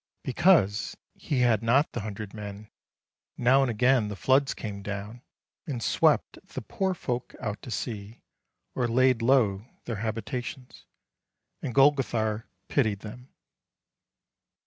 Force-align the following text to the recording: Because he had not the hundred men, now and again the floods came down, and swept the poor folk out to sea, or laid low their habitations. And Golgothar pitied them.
Because 0.23 0.97
he 1.13 1.41
had 1.41 1.61
not 1.61 1.91
the 1.91 1.99
hundred 1.99 2.33
men, 2.33 2.71
now 3.37 3.61
and 3.61 3.69
again 3.69 4.07
the 4.07 4.15
floods 4.15 4.55
came 4.55 4.81
down, 4.81 5.21
and 5.67 5.77
swept 5.83 6.39
the 6.55 6.63
poor 6.63 6.95
folk 6.95 7.35
out 7.39 7.61
to 7.61 7.69
sea, 7.69 8.23
or 8.73 8.87
laid 8.87 9.21
low 9.21 9.63
their 9.85 9.97
habitations. 9.97 10.87
And 11.61 11.75
Golgothar 11.75 12.47
pitied 12.67 13.01
them. 13.01 13.29